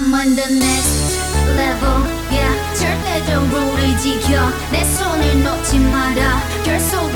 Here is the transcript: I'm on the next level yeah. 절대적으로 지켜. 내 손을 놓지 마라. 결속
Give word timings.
I'm 0.00 0.14
on 0.14 0.36
the 0.36 0.46
next 0.46 1.18
level 1.56 2.06
yeah. 2.30 2.54
절대적으로 2.72 3.98
지켜. 3.98 4.48
내 4.70 4.84
손을 4.84 5.42
놓지 5.42 5.80
마라. 5.80 6.40
결속 6.64 7.07